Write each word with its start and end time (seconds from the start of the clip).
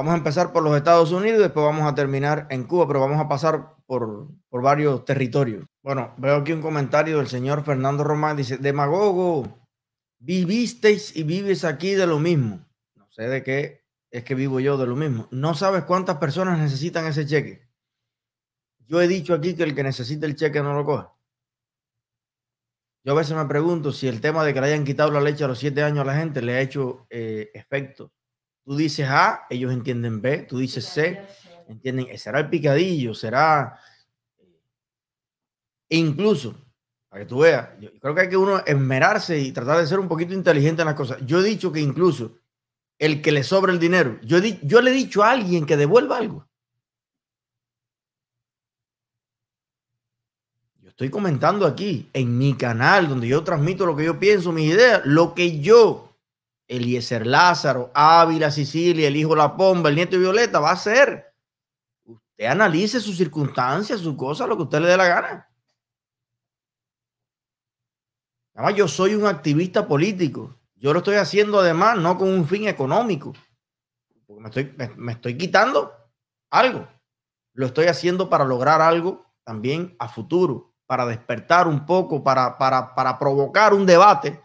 Vamos 0.00 0.14
a 0.14 0.16
empezar 0.16 0.50
por 0.50 0.62
los 0.62 0.74
Estados 0.74 1.12
Unidos 1.12 1.40
después 1.40 1.62
vamos 1.62 1.86
a 1.86 1.94
terminar 1.94 2.46
en 2.48 2.64
Cuba, 2.64 2.86
pero 2.86 3.00
vamos 3.00 3.20
a 3.20 3.28
pasar 3.28 3.76
por, 3.84 4.28
por 4.48 4.62
varios 4.62 5.04
territorios. 5.04 5.66
Bueno, 5.82 6.14
veo 6.16 6.36
aquí 6.36 6.52
un 6.52 6.62
comentario 6.62 7.18
del 7.18 7.28
señor 7.28 7.62
Fernando 7.64 8.02
Román. 8.02 8.34
Dice, 8.34 8.56
demagogo, 8.56 9.58
vivisteis 10.18 11.14
y 11.14 11.22
vives 11.22 11.66
aquí 11.66 11.90
de 11.90 12.06
lo 12.06 12.18
mismo. 12.18 12.66
No 12.94 13.08
sé 13.10 13.28
de 13.28 13.42
qué 13.42 13.84
es 14.10 14.24
que 14.24 14.34
vivo 14.34 14.58
yo 14.58 14.78
de 14.78 14.86
lo 14.86 14.96
mismo. 14.96 15.28
No 15.32 15.52
sabes 15.54 15.84
cuántas 15.84 16.16
personas 16.16 16.58
necesitan 16.58 17.04
ese 17.04 17.26
cheque. 17.26 17.68
Yo 18.86 19.02
he 19.02 19.06
dicho 19.06 19.34
aquí 19.34 19.54
que 19.54 19.64
el 19.64 19.74
que 19.74 19.82
necesita 19.82 20.24
el 20.24 20.34
cheque 20.34 20.62
no 20.62 20.72
lo 20.72 20.86
coja. 20.86 21.14
Yo 23.04 23.12
a 23.12 23.16
veces 23.16 23.36
me 23.36 23.44
pregunto 23.44 23.92
si 23.92 24.08
el 24.08 24.22
tema 24.22 24.46
de 24.46 24.54
que 24.54 24.62
le 24.62 24.68
hayan 24.68 24.86
quitado 24.86 25.10
la 25.10 25.20
leche 25.20 25.44
a 25.44 25.48
los 25.48 25.58
siete 25.58 25.82
años 25.82 25.98
a 25.98 26.04
la 26.06 26.16
gente 26.16 26.40
le 26.40 26.54
ha 26.54 26.62
hecho 26.62 27.06
eh, 27.10 27.50
efecto. 27.52 28.14
Tú 28.70 28.76
dices 28.76 29.08
A, 29.08 29.48
ellos 29.50 29.72
entienden 29.72 30.22
B, 30.22 30.46
tú 30.48 30.58
dices 30.58 30.84
C, 30.84 31.20
entienden, 31.66 32.06
eh, 32.08 32.16
será 32.16 32.38
el 32.38 32.48
picadillo, 32.48 33.14
será 33.14 33.76
incluso, 35.88 36.54
para 37.08 37.24
que 37.24 37.28
tú 37.28 37.40
veas, 37.40 37.68
yo 37.80 37.90
creo 37.98 38.14
que 38.14 38.20
hay 38.20 38.28
que 38.28 38.36
uno 38.36 38.62
esmerarse 38.64 39.36
y 39.40 39.50
tratar 39.50 39.78
de 39.78 39.88
ser 39.88 39.98
un 39.98 40.06
poquito 40.06 40.34
inteligente 40.34 40.82
en 40.82 40.86
las 40.86 40.94
cosas. 40.94 41.18
Yo 41.26 41.40
he 41.40 41.42
dicho 41.42 41.72
que 41.72 41.80
incluso 41.80 42.38
el 42.96 43.20
que 43.20 43.32
le 43.32 43.42
sobra 43.42 43.72
el 43.72 43.80
dinero, 43.80 44.20
yo, 44.22 44.38
yo 44.38 44.80
le 44.80 44.92
he 44.92 44.94
dicho 44.94 45.24
a 45.24 45.32
alguien 45.32 45.66
que 45.66 45.76
devuelva 45.76 46.18
algo. 46.18 46.48
Estoy 50.84 51.10
comentando 51.10 51.66
aquí 51.66 52.08
en 52.12 52.38
mi 52.38 52.54
canal 52.54 53.08
donde 53.08 53.26
yo 53.26 53.42
transmito 53.42 53.84
lo 53.84 53.96
que 53.96 54.04
yo 54.04 54.20
pienso, 54.20 54.52
mis 54.52 54.72
ideas, 54.72 55.02
lo 55.06 55.34
que 55.34 55.58
yo, 55.58 56.09
Eliezer 56.70 57.26
Lázaro, 57.26 57.90
Ávila, 57.94 58.50
Sicilia, 58.50 59.08
el 59.08 59.16
hijo 59.16 59.34
La 59.34 59.56
Pomba, 59.56 59.88
el 59.88 59.96
nieto 59.96 60.18
Violeta, 60.18 60.60
va 60.60 60.70
a 60.70 60.74
hacer. 60.74 61.34
Usted 62.04 62.46
analice 62.46 63.00
sus 63.00 63.16
circunstancias, 63.16 64.00
sus 64.00 64.16
cosas, 64.16 64.48
lo 64.48 64.56
que 64.56 64.62
usted 64.62 64.80
le 64.80 64.88
dé 64.88 64.96
la 64.96 65.06
gana. 65.06 65.50
Además, 68.54 68.74
yo 68.74 68.88
soy 68.88 69.14
un 69.14 69.26
activista 69.26 69.86
político. 69.86 70.58
Yo 70.76 70.92
lo 70.92 71.00
estoy 71.00 71.16
haciendo 71.16 71.60
además 71.60 71.98
no 71.98 72.16
con 72.16 72.28
un 72.28 72.46
fin 72.46 72.68
económico. 72.68 73.32
Porque 74.26 74.42
me 74.42 74.48
estoy, 74.48 74.74
me 74.96 75.12
estoy 75.12 75.36
quitando 75.36 75.92
algo. 76.50 76.88
Lo 77.52 77.66
estoy 77.66 77.86
haciendo 77.86 78.30
para 78.30 78.44
lograr 78.44 78.80
algo 78.80 79.26
también 79.44 79.96
a 79.98 80.08
futuro 80.08 80.70
para 80.90 81.06
despertar 81.06 81.68
un 81.68 81.86
poco, 81.86 82.20
para, 82.24 82.58
para, 82.58 83.16
provocar 83.16 83.72
un 83.72 83.86
debate 83.86 84.42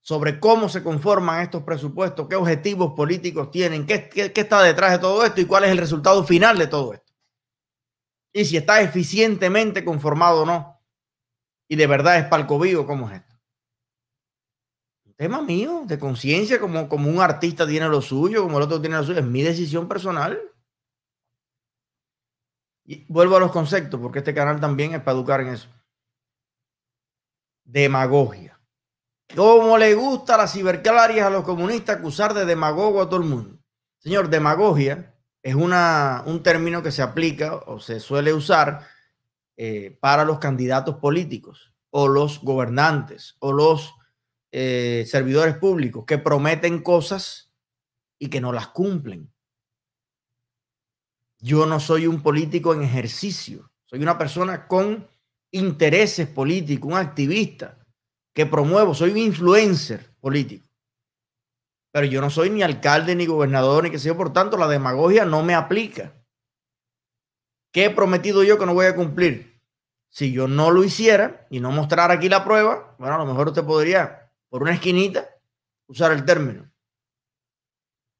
sobre 0.00 0.40
cómo 0.40 0.68
se 0.68 0.82
conforman 0.82 1.42
estos 1.42 1.62
presupuestos, 1.62 2.28
qué 2.28 2.36
objetivos 2.36 2.94
políticos 2.94 3.50
tienen, 3.50 3.86
qué, 3.86 4.08
qué, 4.08 4.32
está 4.34 4.62
detrás 4.62 4.92
de 4.92 4.98
todo 4.98 5.24
esto 5.24 5.40
y 5.40 5.44
cuál 5.44 5.64
es 5.64 5.70
el 5.70 5.78
resultado 5.78 6.24
final 6.24 6.56
de 6.58 6.66
todo 6.66 6.94
esto. 6.94 7.12
Y 8.32 8.44
si 8.44 8.56
está 8.56 8.80
eficientemente 8.80 9.84
conformado 9.84 10.42
o 10.42 10.46
no. 10.46 10.80
Y 11.68 11.76
de 11.76 11.86
verdad 11.86 12.18
es 12.18 12.24
palco 12.26 12.58
vivo, 12.58 12.86
¿cómo 12.86 13.08
es 13.10 13.16
esto? 13.16 13.28
Tema 15.16 15.42
mío, 15.42 15.82
de 15.84 15.98
conciencia, 15.98 16.60
como, 16.60 16.88
como 16.88 17.10
un 17.10 17.20
artista 17.20 17.66
tiene 17.66 17.88
lo 17.88 18.00
suyo, 18.00 18.44
como 18.44 18.58
el 18.58 18.62
otro 18.62 18.80
tiene 18.80 18.96
lo 18.96 19.02
suyo, 19.02 19.18
es 19.18 19.26
mi 19.26 19.42
decisión 19.42 19.88
personal. 19.88 20.40
Y 22.84 23.04
vuelvo 23.12 23.36
a 23.36 23.40
los 23.40 23.50
conceptos, 23.50 24.00
porque 24.00 24.20
este 24.20 24.32
canal 24.32 24.60
también 24.60 24.94
es 24.94 25.02
para 25.02 25.16
educar 25.16 25.40
en 25.40 25.48
eso. 25.48 25.68
Demagogia. 27.64 28.57
Como 29.34 29.76
le 29.76 29.94
gusta 29.94 30.34
a 30.34 30.38
las 30.38 30.52
ciberclarias 30.52 31.26
a 31.26 31.30
los 31.30 31.44
comunistas 31.44 31.98
acusar 31.98 32.32
de 32.32 32.46
demagogo 32.46 33.02
a 33.02 33.08
todo 33.08 33.20
el 33.20 33.28
mundo. 33.28 33.58
Señor, 33.98 34.30
demagogia 34.30 35.14
es 35.42 35.54
una, 35.54 36.22
un 36.26 36.42
término 36.42 36.82
que 36.82 36.92
se 36.92 37.02
aplica 37.02 37.56
o 37.56 37.78
se 37.78 38.00
suele 38.00 38.32
usar 38.32 38.86
eh, 39.56 39.98
para 40.00 40.24
los 40.24 40.38
candidatos 40.38 40.96
políticos 40.96 41.72
o 41.90 42.08
los 42.08 42.40
gobernantes 42.42 43.36
o 43.40 43.52
los 43.52 43.94
eh, 44.50 45.04
servidores 45.06 45.56
públicos 45.56 46.04
que 46.06 46.18
prometen 46.18 46.82
cosas 46.82 47.52
y 48.18 48.28
que 48.28 48.40
no 48.40 48.52
las 48.52 48.68
cumplen. 48.68 49.32
Yo 51.40 51.66
no 51.66 51.80
soy 51.80 52.06
un 52.06 52.22
político 52.22 52.72
en 52.72 52.82
ejercicio, 52.82 53.70
soy 53.84 54.00
una 54.02 54.18
persona 54.18 54.66
con 54.66 55.08
intereses 55.50 56.28
políticos, 56.28 56.90
un 56.90 56.98
activista 56.98 57.77
que 58.38 58.46
promuevo, 58.46 58.94
soy 58.94 59.10
un 59.10 59.18
influencer 59.18 60.14
político. 60.20 60.64
Pero 61.92 62.06
yo 62.06 62.20
no 62.20 62.30
soy 62.30 62.50
ni 62.50 62.62
alcalde, 62.62 63.16
ni 63.16 63.26
gobernador, 63.26 63.82
ni 63.82 63.90
que 63.90 63.98
sea, 63.98 64.16
por 64.16 64.32
tanto, 64.32 64.56
la 64.56 64.68
demagogia 64.68 65.24
no 65.24 65.42
me 65.42 65.56
aplica. 65.56 66.14
¿Qué 67.72 67.86
he 67.86 67.90
prometido 67.90 68.44
yo 68.44 68.56
que 68.56 68.64
no 68.64 68.74
voy 68.74 68.86
a 68.86 68.94
cumplir? 68.94 69.60
Si 70.08 70.30
yo 70.30 70.46
no 70.46 70.70
lo 70.70 70.84
hiciera 70.84 71.48
y 71.50 71.58
no 71.58 71.72
mostrara 71.72 72.14
aquí 72.14 72.28
la 72.28 72.44
prueba, 72.44 72.94
bueno, 73.00 73.16
a 73.16 73.18
lo 73.18 73.26
mejor 73.26 73.48
usted 73.48 73.64
podría, 73.64 74.30
por 74.48 74.62
una 74.62 74.72
esquinita, 74.74 75.28
usar 75.88 76.12
el 76.12 76.24
término. 76.24 76.70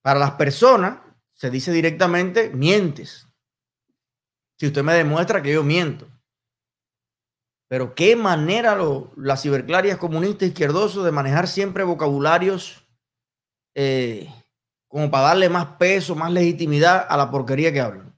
Para 0.00 0.20
las 0.20 0.30
personas 0.34 1.00
se 1.32 1.50
dice 1.50 1.72
directamente, 1.72 2.50
mientes. 2.50 3.26
Si 4.60 4.68
usted 4.68 4.84
me 4.84 4.94
demuestra 4.94 5.42
que 5.42 5.52
yo 5.52 5.64
miento. 5.64 6.06
Pero 7.68 7.94
qué 7.94 8.14
manera 8.14 8.76
lo, 8.76 9.12
las 9.16 9.42
ciberclarias 9.42 9.98
comunistas 9.98 10.48
izquierdosos 10.48 11.04
de 11.04 11.12
manejar 11.12 11.48
siempre 11.48 11.82
vocabularios 11.82 12.84
eh, 13.74 14.28
como 14.88 15.10
para 15.10 15.28
darle 15.28 15.48
más 15.48 15.66
peso, 15.76 16.14
más 16.14 16.30
legitimidad 16.30 17.06
a 17.08 17.16
la 17.16 17.30
porquería 17.30 17.72
que 17.72 17.80
hablan. 17.80 18.14